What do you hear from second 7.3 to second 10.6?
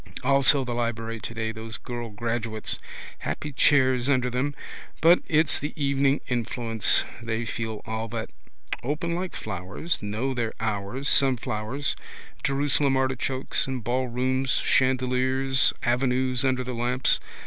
feel all that. Open like flowers, know their